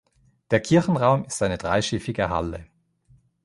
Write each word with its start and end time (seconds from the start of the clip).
Der 0.49 0.61
Kirchenraum 0.61 1.25
ist 1.25 1.43
eine 1.43 1.59
dreischiffige 1.59 2.27
Halle. 2.31 2.65